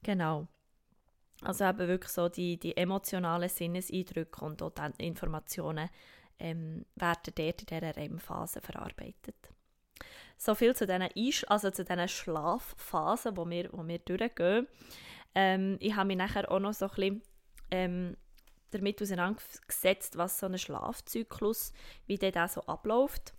Genau. 0.04 0.48
Also 1.44 1.66
eben 1.66 1.88
wirklich 1.88 2.12
so 2.12 2.30
die, 2.30 2.60
die 2.60 2.78
emotionalen 2.78 3.50
Sinneseindrücke 3.50 4.46
und 4.46 4.62
auch 4.62 4.72
die 4.72 5.08
Informationen 5.08 5.90
ähm, 6.38 6.86
werden 6.96 7.34
dort 7.36 7.62
in 7.62 7.66
dieser 7.68 7.96
REM-Phase 7.96 8.62
verarbeitet. 8.62 9.36
So 10.38 10.56
viel 10.56 10.76
zu 10.76 10.86
diesen, 10.88 11.08
also 11.48 11.70
zu 11.70 11.84
diesen 11.84 12.08
Schlafphasen, 12.08 13.38
wo 13.38 13.48
wir, 13.48 13.70
wo 13.74 13.88
wir 13.88 14.00
durchgehen. 14.00 14.68
Ähm, 15.36 15.78
ich 15.80 15.96
habe 15.96 16.08
mich 16.08 16.18
nachher 16.18 16.52
auch 16.52 16.60
noch 16.60 16.74
so 16.74 16.86
ein 16.86 16.92
bisschen 16.92 17.22
ähm, 17.70 18.18
damit 18.72 19.02
auseinandergesetzt, 19.02 20.18
was 20.18 20.40
so 20.40 20.48
ein 20.48 20.58
Schlafzyklus, 20.58 21.74
wie 22.08 22.18
der 22.18 22.32
da 22.32 22.48
so 22.48 22.62
abläuft. 22.62 23.34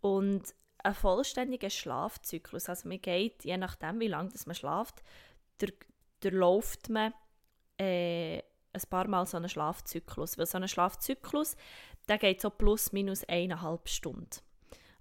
Und 0.00 0.54
ein 0.82 0.94
vollständiger 0.94 1.70
Schlafzyklus, 1.70 2.68
also 2.68 2.88
man 2.88 3.00
geht, 3.00 3.44
je 3.44 3.56
nachdem, 3.56 4.00
wie 4.00 4.08
lange 4.08 4.30
man 4.46 4.54
schlaft, 4.54 5.02
durchläuft 5.58 6.88
man 6.88 7.12
äh, 7.78 8.38
ein 8.38 8.82
paar 8.88 9.08
Mal 9.08 9.26
so 9.26 9.36
einen 9.36 9.48
Schlafzyklus. 9.48 10.38
Weil 10.38 10.46
so 10.46 10.58
ein 10.58 10.68
Schlafzyklus, 10.68 11.56
der 12.08 12.18
geht 12.18 12.40
so 12.40 12.50
plus 12.50 12.92
minus 12.92 13.24
eineinhalb 13.24 13.88
Stunden. 13.88 14.40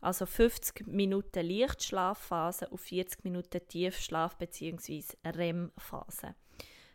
Also 0.02 0.26
50 0.26 0.88
Minuten 0.88 1.46
Lichtschlafphase 1.46 2.70
und 2.70 2.78
40 2.78 3.24
Minuten 3.26 3.60
Tiefschlaf 3.68 4.38
bzw. 4.38 5.04
REM-Phase. 5.26 6.36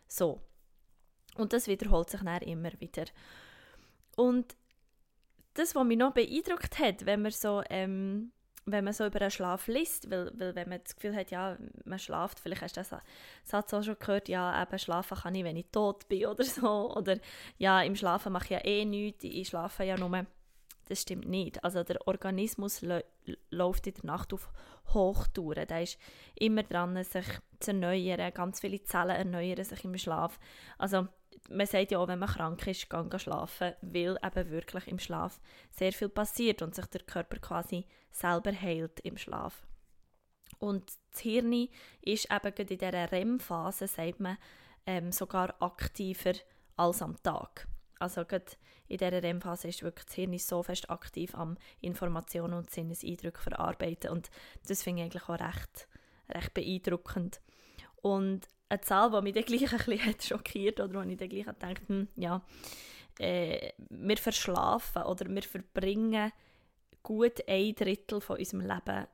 So, 0.07 0.41
und 1.35 1.53
das 1.53 1.67
wiederholt 1.67 2.09
sich 2.09 2.21
dann 2.21 2.41
immer 2.41 2.71
wieder. 2.79 3.05
Und 4.15 4.55
das, 5.53 5.75
was 5.75 5.85
mich 5.85 5.97
noch 5.97 6.13
beeindruckt 6.13 6.79
hat, 6.79 7.05
wenn 7.05 7.21
man 7.21 7.31
so, 7.31 7.61
ähm, 7.69 8.31
wenn 8.65 8.83
man 8.83 8.93
so 8.93 9.05
über 9.05 9.21
einen 9.21 9.31
Schlaf 9.31 9.67
liest, 9.67 10.09
weil, 10.09 10.31
weil 10.37 10.55
wenn 10.55 10.69
man 10.69 10.81
das 10.83 10.95
Gefühl 10.95 11.15
hat, 11.15 11.31
ja, 11.31 11.57
man 11.85 11.99
schlaft, 11.99 12.39
vielleicht 12.39 12.61
hast 12.61 12.77
du 12.77 12.81
den 12.81 12.99
Satz 13.43 13.73
auch 13.73 13.83
schon 13.83 13.99
gehört, 13.99 14.27
ja, 14.27 14.61
eben 14.61 14.79
schlafen 14.79 15.17
kann 15.17 15.35
ich, 15.35 15.43
wenn 15.43 15.55
ich 15.55 15.67
tot 15.71 16.07
bin 16.07 16.25
oder 16.27 16.43
so, 16.43 16.93
oder 16.95 17.17
ja, 17.57 17.81
im 17.81 17.95
Schlafen 17.95 18.33
mache 18.33 18.45
ich 18.45 18.51
ja 18.51 18.65
eh 18.65 18.85
nichts, 18.85 19.23
ich 19.23 19.47
schlafe 19.47 19.83
ja 19.83 19.97
nur 19.97 20.25
das 20.87 21.01
stimmt 21.01 21.27
nicht. 21.27 21.63
Also 21.63 21.83
der 21.83 22.07
Organismus 22.07 22.85
läuft 23.49 23.87
in 23.87 23.93
der 23.95 24.05
Nacht 24.05 24.33
auf 24.33 24.51
Hochtouren. 24.93 25.67
Der 25.67 25.81
ist 25.81 25.97
immer 26.35 26.63
dran, 26.63 27.03
sich 27.03 27.25
zu 27.59 27.71
erneuern. 27.71 28.31
Ganz 28.33 28.59
viele 28.59 28.83
Zellen 28.83 29.15
erneuern 29.15 29.63
sich 29.63 29.83
im 29.83 29.97
Schlaf. 29.97 30.39
Also 30.77 31.07
man 31.49 31.67
sagt 31.67 31.91
ja 31.91 31.99
auch, 31.99 32.07
wenn 32.07 32.19
man 32.19 32.29
krank 32.29 32.65
ist, 32.67 32.89
gehen 32.89 33.19
schlafen, 33.19 33.73
weil 33.81 34.17
eben 34.23 34.49
wirklich 34.49 34.87
im 34.87 34.99
Schlaf 34.99 35.39
sehr 35.71 35.93
viel 35.93 36.09
passiert 36.09 36.61
und 36.61 36.75
sich 36.75 36.85
der 36.87 37.01
Körper 37.01 37.37
quasi 37.37 37.85
selber 38.11 38.51
heilt 38.53 38.99
im 39.01 39.17
Schlaf. 39.17 39.65
Und 40.59 40.91
das 41.11 41.21
Hirn 41.21 41.67
ist 42.01 42.31
eben 42.31 42.53
in 42.53 42.67
dieser 42.67 43.11
REM-Phase, 43.11 43.87
sagt 43.87 44.19
man, 44.19 44.37
ähm, 44.85 45.11
sogar 45.11 45.55
aktiver 45.61 46.33
als 46.77 47.01
am 47.01 47.21
Tag. 47.21 47.67
Also 47.99 48.25
gerade 48.25 48.45
in 48.87 48.97
dieser 48.97 49.23
REM-Phase 49.23 49.67
ist 49.67 49.83
wirklich 49.83 50.05
das 50.05 50.15
Hirn 50.15 50.37
so 50.37 50.63
fest 50.63 50.89
aktiv 50.89 51.33
am 51.35 51.57
Informationen 51.81 52.53
und 52.53 52.69
Sinneseindrücke 52.69 53.41
verarbeiten 53.41 54.11
und 54.11 54.29
das 54.67 54.83
finde 54.83 55.01
ich 55.01 55.05
eigentlich 55.05 55.23
auch 55.23 55.39
recht, 55.39 55.87
recht 56.29 56.53
beeindruckend. 56.53 57.41
Und 58.01 58.47
eine 58.69 58.81
Zahl, 58.81 59.11
die 59.11 59.21
mich 59.21 59.33
dann 59.33 59.43
gleich 59.43 59.71
ein 59.71 59.77
bisschen 59.77 60.21
schockiert 60.21 60.79
oder 60.79 60.93
wo 60.93 61.09
ich 61.09 61.17
dann 61.17 61.29
gleich 61.29 61.45
gedacht 61.45 61.81
hm, 61.87 62.07
ja, 62.15 62.41
äh, 63.19 63.71
wir 63.89 64.17
verschlafen 64.17 65.03
oder 65.03 65.29
wir 65.29 65.43
verbringen 65.43 66.31
gut 67.03 67.47
ein 67.47 67.75
Drittel 67.75 68.19
von 68.19 68.37
unserem 68.37 68.61
Leben 68.61 69.07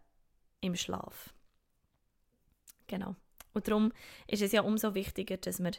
im 0.61 0.75
Schlaf. 0.75 1.33
Genau. 2.87 3.15
Und 3.53 3.67
darum 3.67 3.91
ist 4.27 4.41
es 4.41 4.53
ja 4.53 4.61
umso 4.61 4.95
wichtiger, 4.95 5.37
dass 5.37 5.61
wir 5.61 5.71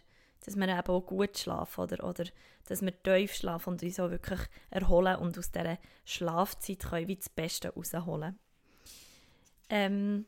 dass 0.44 0.56
wir 0.56 0.68
eben 0.68 0.88
auch 0.88 1.06
gut 1.06 1.38
schlafen 1.38 1.82
oder, 1.82 2.04
oder 2.04 2.24
dass 2.66 2.82
wir 2.82 3.02
tief 3.02 3.34
schlafen 3.34 3.70
und 3.70 3.82
uns 3.82 4.00
auch 4.00 4.10
wirklich 4.10 4.40
erholen 4.70 5.16
und 5.16 5.38
aus 5.38 5.50
dieser 5.50 5.78
Schlafzeit 6.04 6.80
können 6.80 7.08
wir 7.08 7.16
das 7.16 7.28
Beste 7.28 7.70
rausholen. 7.70 8.38
Ähm, 9.68 10.26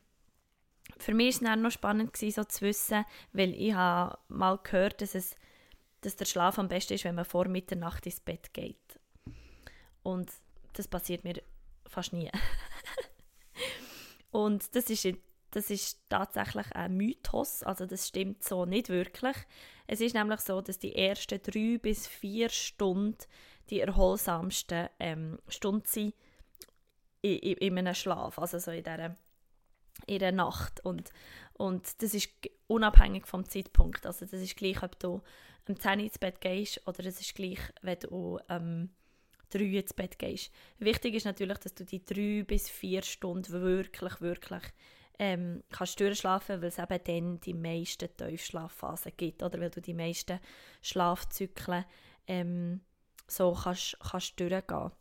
für 0.97 1.13
mich 1.13 1.41
war 1.41 1.55
es 1.55 1.61
noch 1.61 1.71
spannend, 1.71 2.13
gewesen, 2.13 2.35
so 2.35 2.43
zu 2.43 2.61
wissen, 2.61 3.05
weil 3.33 3.53
ich 3.53 3.73
habe 3.73 4.17
mal 4.27 4.57
gehört, 4.57 5.01
dass, 5.01 5.15
es, 5.15 5.35
dass 6.01 6.15
der 6.15 6.25
Schlaf 6.25 6.57
am 6.59 6.67
besten 6.67 6.93
ist, 6.93 7.03
wenn 7.03 7.15
man 7.15 7.25
vor 7.25 7.47
Mitternacht 7.47 8.05
ins 8.05 8.19
Bett 8.19 8.53
geht. 8.53 8.99
Und 10.03 10.31
das 10.73 10.87
passiert 10.87 11.23
mir 11.23 11.41
fast 11.87 12.13
nie. 12.13 12.29
Und 14.31 14.75
das 14.75 14.89
ist, 14.89 15.07
das 15.51 15.69
ist 15.69 16.01
tatsächlich 16.09 16.69
ein 16.73 16.97
Mythos, 16.97 17.63
also 17.63 17.85
das 17.85 18.07
stimmt 18.07 18.43
so 18.43 18.65
nicht 18.65 18.89
wirklich. 18.89 19.37
Es 19.87 20.01
ist 20.01 20.13
nämlich 20.13 20.41
so, 20.41 20.61
dass 20.61 20.79
die 20.79 20.95
ersten 20.95 21.41
drei 21.41 21.77
bis 21.77 22.07
vier 22.07 22.49
Stunden 22.49 23.17
die 23.69 23.79
erholsamsten 23.79 24.89
ähm, 24.99 25.39
Stunden 25.47 25.85
sind 25.87 26.13
in, 27.21 27.39
in, 27.39 27.57
in 27.57 27.77
einem 27.77 27.95
Schlaf, 27.95 28.37
also 28.37 28.59
so 28.59 28.71
in 28.71 28.83
dieser, 28.83 29.15
in 30.07 30.19
der 30.19 30.31
Nacht. 30.31 30.83
Und, 30.83 31.09
und 31.53 32.01
das 32.01 32.13
ist 32.13 32.29
unabhängig 32.67 33.27
vom 33.27 33.47
Zeitpunkt. 33.47 34.05
Also 34.05 34.25
das 34.25 34.41
ist 34.41 34.55
gleich, 34.57 34.81
ob 34.83 34.99
du 34.99 35.21
um 35.67 35.79
10 35.79 35.99
ins 35.99 36.19
Bett 36.19 36.41
gehst 36.41 36.81
oder 36.87 37.05
es 37.05 37.19
ist 37.19 37.35
gleich, 37.35 37.59
wenn 37.81 37.99
du 37.99 38.39
ähm, 38.49 38.89
3 39.49 39.63
ins 39.63 39.93
Bett 39.93 40.19
gehst. 40.19 40.51
Wichtig 40.79 41.15
ist 41.15 41.25
natürlich, 41.25 41.57
dass 41.59 41.73
du 41.73 41.85
die 41.85 42.03
3 42.03 42.43
bis 42.45 42.69
4 42.69 43.01
Stunden 43.03 43.51
wirklich, 43.51 44.21
wirklich 44.21 44.63
ähm, 45.17 45.63
kannst 45.71 45.99
durchschlafen, 45.99 46.61
weil 46.61 46.69
es 46.69 46.77
eben 46.77 47.03
dann 47.03 47.39
die 47.41 47.53
meisten 47.53 48.09
Tiefschlafphasen 48.17 49.13
gibt 49.15 49.43
oder 49.43 49.59
weil 49.59 49.69
du 49.69 49.81
die 49.81 49.93
meisten 49.93 50.39
Schlafzyklen 50.81 51.85
ähm, 52.27 52.81
so 53.27 53.53
kannst, 53.53 53.97
kannst 53.99 54.39
durchgehen. 54.39 54.91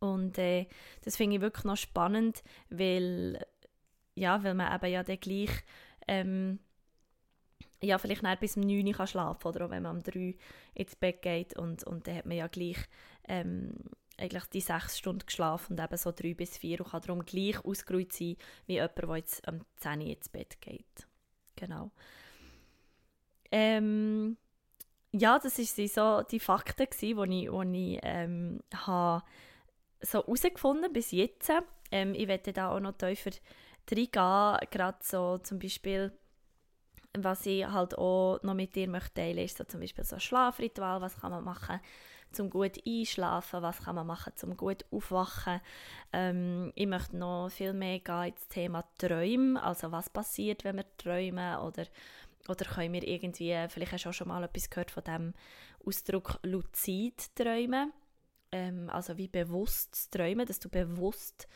Und 0.00 0.38
äh, 0.38 0.66
das 1.02 1.16
finde 1.16 1.36
ich 1.36 1.42
wirklich 1.42 1.64
noch 1.64 1.76
spannend, 1.76 2.42
weil, 2.68 3.44
ja, 4.14 4.42
weil 4.42 4.54
man 4.54 4.72
eben 4.72 4.92
ja 4.92 5.02
dann 5.02 5.20
gleich 5.20 5.50
ähm, 6.08 6.58
ja, 7.84 7.98
vielleicht 7.98 8.22
nicht 8.22 8.40
bis 8.40 8.56
um 8.56 8.62
9 8.62 8.86
Uhr 8.86 8.92
kann 8.94 9.06
schlafen 9.06 9.48
oder 9.48 9.66
auch 9.66 9.70
wenn 9.70 9.82
man 9.82 9.96
um 9.96 10.02
3 10.02 10.18
Uhr 10.18 10.34
ins 10.74 10.96
Bett 10.96 11.22
geht 11.22 11.56
und, 11.58 11.84
und 11.84 12.06
dann 12.06 12.16
hat 12.16 12.26
man 12.26 12.36
ja 12.36 12.46
gleich 12.46 12.78
ähm, 13.28 13.74
eigentlich 14.16 14.44
die 14.46 14.60
6 14.60 14.98
Stunden 14.98 15.26
geschlafen 15.26 15.72
und 15.74 15.84
eben 15.84 15.96
so 15.96 16.12
3 16.12 16.34
bis 16.34 16.56
4 16.56 16.80
und 16.80 16.90
kann 16.90 17.02
darum 17.02 17.24
gleich 17.24 17.64
ausgeruht 17.64 18.12
sein 18.12 18.36
wie 18.66 18.74
jemand, 18.74 18.98
der 18.98 19.16
jetzt 19.16 19.46
um 19.48 19.60
10 19.76 20.00
Uhr 20.00 20.06
ins 20.06 20.28
Bett 20.28 20.60
geht. 20.60 21.06
Genau. 21.56 21.90
Ähm, 23.50 24.36
ja, 25.12 25.38
das 25.38 25.58
waren 25.58 25.88
so 25.88 26.28
die 26.28 26.40
Fakten, 26.40 26.86
die 27.00 27.12
ich, 27.12 27.16
die 27.16 27.94
ich 27.94 28.00
ähm, 28.02 28.60
habe 28.74 29.24
so 30.00 30.18
herausgefunden 30.18 30.92
bis 30.92 31.12
jetzt. 31.12 31.52
Ähm, 31.90 32.14
ich 32.14 32.26
werde 32.26 32.52
da 32.52 32.70
auch 32.70 32.80
noch 32.80 32.96
tiefer 32.96 33.30
reingehen, 33.90 34.70
gerade 34.70 34.98
so 35.02 35.38
zum 35.38 35.58
Beispiel 35.58 36.12
was 37.16 37.46
ich 37.46 37.64
halt 37.66 37.96
auch 37.96 38.40
noch 38.42 38.54
mit 38.54 38.74
dir 38.74 38.88
möchte 38.88 39.14
teilen, 39.14 39.38
ist 39.38 39.56
so 39.56 39.64
zum 39.64 39.80
Beispiel 39.80 40.04
so 40.04 40.16
ein 40.16 40.20
Schlafritual, 40.20 41.00
was 41.00 41.20
kann 41.20 41.30
man 41.30 41.44
machen, 41.44 41.80
zum 42.32 42.50
gut 42.50 42.78
einschlafen, 42.86 43.62
was 43.62 43.82
kann 43.82 43.94
man 43.94 44.06
machen, 44.06 44.32
zum 44.34 44.56
gut 44.56 44.84
aufwachen. 44.90 45.60
Ähm, 46.12 46.72
ich 46.74 46.86
möchte 46.86 47.16
noch 47.16 47.50
viel 47.50 47.72
mehr 47.72 48.00
gehen 48.00 48.24
ins 48.24 48.48
Thema 48.48 48.84
Träume, 48.98 49.62
also 49.62 49.92
was 49.92 50.10
passiert, 50.10 50.64
wenn 50.64 50.76
wir 50.76 50.96
träumen 50.96 51.58
oder 51.58 51.86
oder 52.46 52.66
können 52.66 52.92
wir 52.92 53.06
irgendwie, 53.08 53.56
vielleicht 53.70 53.92
hast 53.92 54.04
du 54.04 54.10
auch 54.10 54.12
schon 54.12 54.28
mal 54.28 54.44
etwas 54.44 54.68
gehört 54.68 54.90
von 54.90 55.02
dem 55.04 55.32
Ausdruck 55.86 56.38
luzid 56.42 57.34
träumen, 57.34 57.90
ähm, 58.52 58.90
also 58.90 59.16
wie 59.16 59.28
bewusst 59.28 60.12
träumen, 60.12 60.44
dass 60.44 60.58
du 60.58 60.68
bewusst 60.68 61.48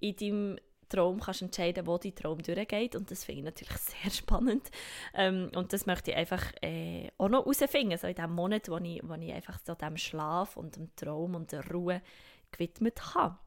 in 0.00 0.16
deinem 0.16 0.58
Traum 0.88 1.20
kannst 1.20 1.42
entscheiden, 1.42 1.86
wo 1.86 1.98
dein 1.98 2.14
Traum 2.14 2.42
durchgeht 2.42 2.96
und 2.96 3.10
das 3.10 3.24
finde 3.24 3.40
ich 3.40 3.44
natürlich 3.44 3.76
sehr 3.76 4.10
spannend 4.10 4.70
ähm, 5.14 5.50
und 5.54 5.72
das 5.72 5.86
möchte 5.86 6.10
ich 6.10 6.16
einfach 6.16 6.44
äh, 6.62 7.08
auch 7.18 7.28
noch 7.28 7.44
herausfinden, 7.44 7.98
so 7.98 8.06
in 8.06 8.14
dem 8.14 8.32
Monat, 8.32 8.68
wo 8.68 8.78
ich, 8.78 9.00
wo 9.02 9.14
ich 9.14 9.32
einfach 9.32 9.58
so 9.64 9.74
dem 9.74 9.96
Schlaf 9.96 10.56
und 10.56 10.76
dem 10.76 10.94
Traum 10.96 11.34
und 11.34 11.52
der 11.52 11.68
Ruhe 11.70 12.02
gewidmet 12.50 13.14
habe. 13.14 13.38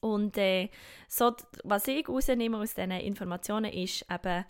Und 0.00 0.36
äh, 0.38 0.68
so, 1.08 1.34
was 1.64 1.88
ich 1.88 2.08
rausnehme 2.08 2.58
aus 2.58 2.74
diesen 2.74 2.92
Informationen 2.92 3.72
ist 3.72 4.06
eben, 4.10 4.44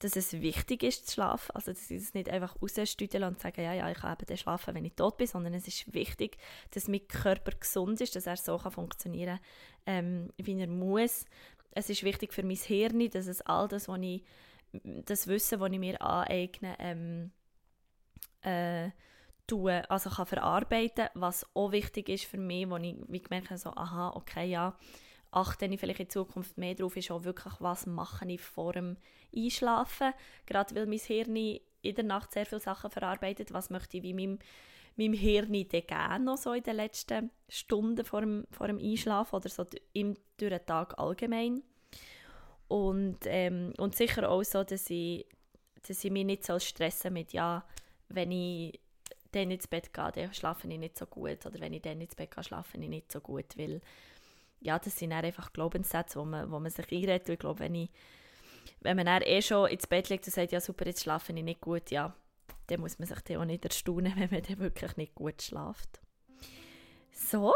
dass 0.00 0.14
es 0.14 0.32
wichtig 0.34 0.84
ist 0.84 1.08
zu 1.08 1.14
schlafen, 1.14 1.50
also 1.54 1.72
dass 1.72 1.90
ich 1.90 2.02
es 2.02 2.14
nicht 2.14 2.28
einfach 2.28 2.56
rausstüdeln 2.62 3.24
und 3.24 3.40
sagen, 3.40 3.62
ja, 3.62 3.72
ja, 3.72 3.90
ich 3.90 3.98
kann 3.98 4.12
eben 4.12 4.26
dann 4.26 4.36
schlafen, 4.36 4.74
wenn 4.74 4.84
ich 4.84 4.94
tot 4.94 5.16
bin, 5.16 5.26
sondern 5.26 5.54
es 5.54 5.66
ist 5.66 5.92
wichtig, 5.92 6.38
dass 6.70 6.86
mein 6.86 7.06
Körper 7.08 7.52
gesund 7.52 8.00
ist, 8.00 8.14
dass 8.14 8.26
er 8.26 8.36
so 8.36 8.58
kann 8.58 8.70
funktionieren 8.70 9.40
ähm, 9.86 10.30
wie 10.36 10.60
er 10.60 10.68
muss. 10.68 11.24
Es 11.72 11.90
ist 11.90 12.04
wichtig 12.04 12.32
für 12.32 12.44
mein 12.44 12.56
Hirn, 12.56 13.10
dass 13.10 13.26
es 13.26 13.40
all 13.42 13.66
das, 13.66 13.88
was 13.88 13.98
ich, 14.00 14.22
das 14.72 15.26
Wissen, 15.26 15.58
das 15.58 15.70
ich 15.72 15.78
mir 15.78 16.00
aneigne, 16.00 16.76
ähm, 16.78 17.32
äh, 18.42 18.90
tue, 19.46 19.90
also 19.90 20.10
kann 20.10 20.26
verarbeiten, 20.26 21.08
was 21.14 21.46
auch 21.54 21.72
wichtig 21.72 22.08
ist 22.08 22.24
für 22.24 22.38
mich, 22.38 22.68
wo 22.68 22.76
ich 22.76 22.94
wie 23.08 23.22
gemerkt 23.22 23.50
habe, 23.50 23.58
so, 23.58 23.70
aha, 23.70 24.10
okay, 24.10 24.48
ja, 24.48 24.76
achte 25.30 25.66
ich 25.66 25.80
vielleicht 25.80 26.00
in 26.00 26.10
Zukunft 26.10 26.58
mehr 26.58 26.74
darauf, 26.74 26.96
ist 26.96 27.10
auch 27.10 27.24
wirklich, 27.24 27.54
was 27.60 27.86
mache 27.86 28.30
ich 28.30 28.40
vor 28.40 28.72
dem 28.72 28.96
Einschlafen. 29.34 30.12
Gerade 30.46 30.74
weil 30.74 30.86
mein 30.86 30.98
Hirn 30.98 31.36
in 31.36 31.94
der 31.94 32.04
Nacht 32.04 32.32
sehr 32.32 32.46
viele 32.46 32.60
Sachen 32.60 32.90
verarbeitet, 32.90 33.52
was 33.52 33.70
möchte 33.70 33.98
ich 33.98 34.02
wie 34.02 34.14
meinem, 34.14 34.38
meinem 34.96 35.12
Hirn 35.12 35.52
dann 35.70 35.86
gerne 35.86 36.24
noch 36.24 36.38
so 36.38 36.52
in 36.52 36.62
den 36.62 36.76
letzten 36.76 37.30
Stunden 37.48 38.04
vor 38.04 38.20
dem, 38.20 38.46
vor 38.50 38.66
dem 38.66 38.78
Einschlafen 38.78 39.36
oder 39.36 39.48
so 39.48 39.66
im, 39.92 40.14
durch 40.38 40.50
den 40.50 40.66
Tag 40.66 40.98
allgemein. 40.98 41.62
Und, 42.68 43.18
ähm, 43.24 43.72
und 43.78 43.96
sicher 43.96 44.28
auch 44.28 44.42
so, 44.42 44.62
dass 44.62 44.90
ich, 44.90 45.26
dass 45.86 46.04
ich 46.04 46.10
mich 46.10 46.26
nicht 46.26 46.44
so 46.44 46.58
stressen 46.58 47.14
mit, 47.14 47.32
ja, 47.32 47.64
wenn 48.08 48.30
ich 48.30 48.78
dann 49.32 49.50
ins 49.50 49.66
Bett 49.66 49.92
gehe, 49.92 50.12
dann 50.12 50.34
schlafe 50.34 50.68
ich 50.68 50.78
nicht 50.78 50.98
so 50.98 51.06
gut. 51.06 51.44
Oder 51.46 51.60
wenn 51.60 51.72
ich 51.72 51.82
dann 51.82 52.00
ins 52.00 52.14
Bett 52.14 52.30
gehe, 52.30 52.44
schlafe 52.44 52.78
ich 52.78 52.88
nicht 52.88 53.12
so 53.12 53.20
gut, 53.20 53.56
weil 53.56 53.80
ja, 54.60 54.78
das 54.78 54.98
sind 54.98 55.12
einfach 55.12 55.52
Glaubenssätze, 55.52 56.18
wo 56.18 56.24
man, 56.24 56.50
wo 56.50 56.58
man 56.58 56.70
sich 56.70 56.90
einredet. 56.90 57.28
Und 57.28 57.34
ich 57.34 57.38
glaube, 57.38 57.60
wenn, 57.60 57.74
ich, 57.74 57.90
wenn 58.80 58.96
man 58.96 59.06
dann 59.06 59.22
eh 59.22 59.42
schon 59.42 59.68
ins 59.68 59.86
Bett 59.86 60.08
liegt 60.08 60.26
und 60.26 60.32
sagt, 60.32 60.52
ja 60.52 60.60
super, 60.60 60.86
jetzt 60.86 61.02
schlafe 61.02 61.32
ich 61.32 61.42
nicht 61.42 61.60
gut, 61.60 61.90
ja, 61.90 62.14
dann 62.66 62.80
muss 62.80 62.98
man 62.98 63.08
sich 63.08 63.20
dann 63.20 63.38
auch 63.38 63.44
nicht 63.44 63.64
erstaunen, 63.64 64.12
wenn 64.16 64.30
man 64.30 64.42
dann 64.42 64.58
wirklich 64.58 64.96
nicht 64.96 65.14
gut 65.14 65.42
schlaft. 65.42 66.00
So, 67.12 67.54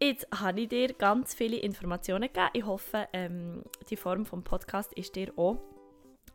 jetzt 0.00 0.26
habe 0.34 0.62
ich 0.62 0.68
dir 0.68 0.92
ganz 0.94 1.34
viele 1.34 1.56
Informationen 1.56 2.28
gegeben. 2.28 2.50
Ich 2.52 2.64
hoffe, 2.64 3.08
ähm, 3.12 3.62
die 3.88 3.96
Form 3.96 4.24
des 4.24 4.44
Podcasts 4.44 4.92
ist 4.94 5.16
dir 5.16 5.32
auch 5.36 5.58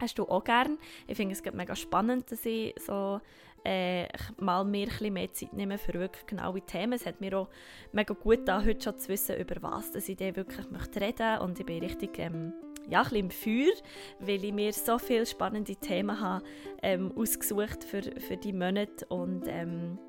hast 0.01 0.15
du 0.15 0.27
auch 0.27 0.43
gern. 0.43 0.77
Ich 1.07 1.15
finde 1.15 1.33
es 1.33 1.53
mega 1.53 1.75
spannend, 1.75 2.31
dass 2.31 2.45
ich 2.45 2.75
so 2.79 3.21
äh, 3.63 4.07
mal 4.37 4.65
mir 4.65 4.89
mehr 5.11 5.31
Zeit 5.31 5.53
nehme 5.53 5.77
für 5.77 5.93
wirklich 5.93 6.25
genaue 6.25 6.61
Themen. 6.61 6.93
Es 6.93 7.05
hat 7.05 7.21
mir 7.21 7.37
auch 7.37 7.49
mega 7.91 8.13
gut 8.13 8.47
da 8.47 8.63
heute 8.63 8.83
schon 8.83 8.97
zu 8.99 9.09
wissen, 9.09 9.37
über 9.37 9.61
was 9.61 9.91
dass 9.91 10.09
ich 10.09 10.19
wirklich 10.19 10.69
möchte 10.71 10.99
reden 10.99 11.39
und 11.39 11.59
ich 11.59 11.65
bin 11.65 11.83
richtig 11.83 12.17
ähm, 12.19 12.53
ja, 12.89 13.03
ein 13.03 13.15
im 13.15 13.29
Feuer, 13.29 13.73
weil 14.19 14.43
ich 14.43 14.53
mir 14.53 14.73
so 14.73 14.97
viele 14.97 15.25
spannende 15.25 15.75
Themen 15.75 16.19
habe 16.19 16.43
ähm, 16.81 17.11
ausgesucht 17.15 17.83
für, 17.83 18.01
für 18.01 18.37
die 18.37 18.53
Monate 18.53 19.05
und 19.07 19.43
ähm, 19.47 19.99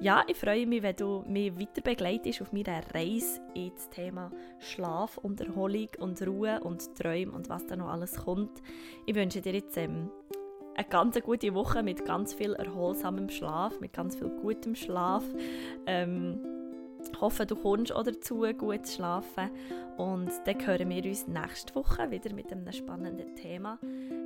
ja, 0.00 0.24
ich 0.26 0.36
freue 0.36 0.66
mich, 0.66 0.82
wenn 0.82 0.96
du 0.96 1.24
mich 1.26 1.58
weiter 1.58 1.80
begleitest 1.82 2.42
auf 2.42 2.52
meiner 2.52 2.82
Reise 2.94 3.40
ins 3.54 3.88
Thema 3.90 4.30
Schlaf 4.58 5.18
und 5.18 5.40
Erholung 5.40 5.88
und 5.98 6.20
Ruhe 6.26 6.60
und 6.60 6.94
Träume 6.96 7.32
und 7.32 7.48
was 7.48 7.66
da 7.66 7.76
noch 7.76 7.88
alles 7.88 8.16
kommt. 8.16 8.62
Ich 9.06 9.14
wünsche 9.14 9.40
dir 9.40 9.54
jetzt 9.54 9.76
ähm, 9.76 10.10
eine 10.74 10.86
ganz 10.88 11.20
gute 11.20 11.54
Woche 11.54 11.82
mit 11.82 12.04
ganz 12.04 12.34
viel 12.34 12.52
erholsamem 12.54 13.28
Schlaf, 13.28 13.80
mit 13.80 13.92
ganz 13.92 14.16
viel 14.16 14.28
gutem 14.28 14.74
Schlaf. 14.74 15.24
Ähm, 15.86 16.40
hoffe, 17.20 17.46
du 17.46 17.56
kommst 17.56 17.92
auch 17.92 18.02
dazu, 18.02 18.44
gut 18.56 18.86
zu 18.86 18.96
schlafen. 18.96 19.50
Und 19.96 20.30
dann 20.44 20.66
hören 20.66 20.90
wir 20.90 21.04
uns 21.04 21.28
nächste 21.28 21.74
Woche 21.74 22.10
wieder 22.10 22.32
mit 22.34 22.50
einem 22.50 22.70
spannenden 22.72 23.36
Thema. 23.36 23.78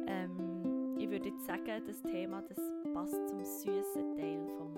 Ähm, 0.06 0.96
ich 0.98 1.10
würde 1.10 1.28
jetzt 1.28 1.46
sagen, 1.46 1.82
das 1.86 2.02
Thema 2.02 2.42
das 2.48 2.58
passt 2.94 3.28
zum 3.28 3.44
süßen 3.44 4.16
Teil 4.16 4.46
vom, 4.56 4.74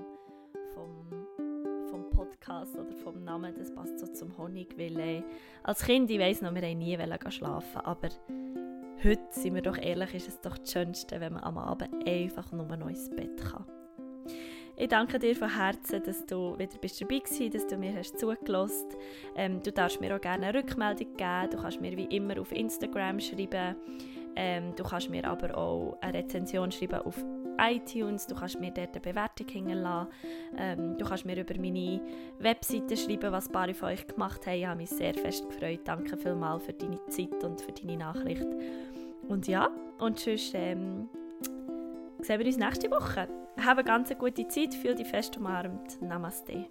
vom, 0.80 1.88
vom 1.90 2.10
Podcast 2.10 2.76
oder 2.78 2.94
vom 2.96 3.22
Namen. 3.24 3.54
Das 3.56 3.74
passt 3.74 3.98
so 3.98 4.06
zum 4.06 4.36
Honig, 4.38 4.76
weil 4.78 4.98
äh, 4.98 5.22
als 5.62 5.84
Kind, 5.84 6.10
ich 6.10 6.18
weiss 6.18 6.40
noch, 6.40 6.54
wir 6.54 6.62
haben 6.62 6.78
nie 6.78 6.98
schlafen 7.30 7.80
aber 7.82 8.08
heute, 9.02 9.22
sind 9.30 9.54
wir 9.54 9.62
doch 9.62 9.78
ehrlich, 9.78 10.14
ist 10.14 10.28
es 10.28 10.40
doch 10.40 10.56
das 10.58 10.72
Schönste, 10.72 11.20
wenn 11.20 11.34
man 11.34 11.42
am 11.42 11.58
Abend 11.58 12.06
einfach 12.06 12.52
nur 12.52 12.76
noch 12.76 12.88
ins 12.88 13.10
Bett 13.10 13.36
kann. 13.42 13.64
Ich 14.76 14.88
danke 14.88 15.18
dir 15.18 15.36
von 15.36 15.54
Herzen, 15.54 16.02
dass 16.02 16.24
du 16.24 16.58
wieder 16.58 16.78
bist 16.80 17.00
dabei 17.02 17.20
warst, 17.20 17.54
dass 17.54 17.66
du 17.66 17.76
mir 17.76 17.94
hast 17.94 18.18
zugelassen 18.18 18.88
ähm, 19.36 19.62
Du 19.62 19.70
darfst 19.70 20.00
mir 20.00 20.16
auch 20.16 20.20
gerne 20.20 20.46
eine 20.46 20.58
Rückmeldung 20.58 21.14
geben. 21.16 21.50
Du 21.50 21.58
kannst 21.58 21.82
mir 21.82 21.94
wie 21.98 22.04
immer 22.04 22.40
auf 22.40 22.50
Instagram 22.50 23.20
schreiben. 23.20 23.76
Ähm, 24.36 24.74
du 24.76 24.82
kannst 24.82 25.10
mir 25.10 25.26
aber 25.26 25.54
auch 25.54 25.98
eine 26.00 26.14
Rezension 26.14 26.72
schreiben 26.72 27.00
auf 27.02 27.22
iTunes, 27.60 28.26
du 28.26 28.34
kannst 28.34 28.60
mir 28.60 28.70
dort 28.70 28.90
eine 28.90 29.00
Bewertung 29.00 29.48
hinterlassen, 29.48 30.08
ähm, 30.56 30.98
du 30.98 31.04
kannst 31.04 31.24
mir 31.24 31.40
über 31.40 31.54
meine 31.58 32.00
Webseite 32.38 32.96
schreiben, 32.96 33.32
was 33.32 33.48
ein 33.48 33.52
paar 33.52 33.72
von 33.74 33.88
euch 33.88 34.06
gemacht 34.06 34.46
haben. 34.46 34.54
Ich 34.54 34.66
habe 34.66 34.76
mich 34.76 34.90
sehr 34.90 35.14
fest 35.14 35.48
gefreut. 35.48 35.80
Danke 35.84 36.16
vielmals 36.16 36.64
für 36.64 36.72
deine 36.72 37.04
Zeit 37.06 37.44
und 37.44 37.60
für 37.60 37.72
deine 37.72 37.96
Nachricht. 37.96 38.46
Und 39.28 39.46
ja, 39.46 39.70
und 39.98 40.18
sonst 40.18 40.52
ähm, 40.54 41.08
sehen 42.20 42.38
wir 42.38 42.46
uns 42.46 42.56
nächste 42.56 42.90
Woche. 42.90 43.28
Habe 43.58 43.80
eine 43.80 43.84
ganz 43.84 44.16
gute 44.18 44.48
Zeit, 44.48 44.74
fühl 44.74 44.94
dich 44.94 45.06
fest 45.06 45.36
umarmt. 45.36 46.00
Namaste. 46.02 46.66